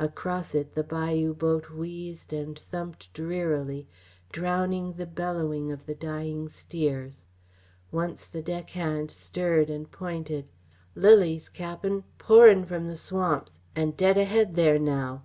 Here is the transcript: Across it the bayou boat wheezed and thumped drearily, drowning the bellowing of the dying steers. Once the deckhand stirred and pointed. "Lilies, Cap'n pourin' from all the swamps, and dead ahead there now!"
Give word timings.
Across 0.00 0.56
it 0.56 0.74
the 0.74 0.82
bayou 0.82 1.34
boat 1.34 1.70
wheezed 1.70 2.32
and 2.32 2.58
thumped 2.58 3.12
drearily, 3.12 3.86
drowning 4.32 4.94
the 4.94 5.06
bellowing 5.06 5.70
of 5.70 5.86
the 5.86 5.94
dying 5.94 6.48
steers. 6.48 7.26
Once 7.92 8.26
the 8.26 8.42
deckhand 8.42 9.12
stirred 9.12 9.70
and 9.70 9.88
pointed. 9.92 10.48
"Lilies, 10.96 11.48
Cap'n 11.48 12.02
pourin' 12.18 12.66
from 12.66 12.82
all 12.86 12.88
the 12.88 12.96
swamps, 12.96 13.60
and 13.76 13.96
dead 13.96 14.18
ahead 14.18 14.56
there 14.56 14.80
now!" 14.80 15.22